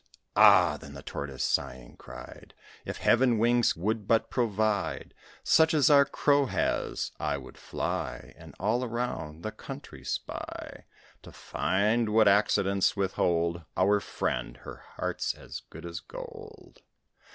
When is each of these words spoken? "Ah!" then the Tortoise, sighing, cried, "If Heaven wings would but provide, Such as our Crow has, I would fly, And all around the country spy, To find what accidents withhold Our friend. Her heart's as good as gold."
"Ah!" 0.35 0.77
then 0.81 0.95
the 0.95 1.03
Tortoise, 1.03 1.43
sighing, 1.43 1.95
cried, 1.95 2.55
"If 2.85 2.97
Heaven 2.97 3.37
wings 3.37 3.75
would 3.75 4.07
but 4.07 4.31
provide, 4.31 5.13
Such 5.43 5.75
as 5.75 5.91
our 5.91 6.05
Crow 6.05 6.47
has, 6.47 7.11
I 7.19 7.37
would 7.37 7.55
fly, 7.55 8.33
And 8.35 8.55
all 8.59 8.83
around 8.83 9.43
the 9.43 9.51
country 9.51 10.03
spy, 10.03 10.85
To 11.21 11.31
find 11.31 12.09
what 12.09 12.27
accidents 12.27 12.97
withhold 12.97 13.63
Our 13.77 13.99
friend. 13.99 14.57
Her 14.57 14.77
heart's 14.95 15.35
as 15.35 15.59
good 15.69 15.85
as 15.85 15.99
gold." 15.99 16.81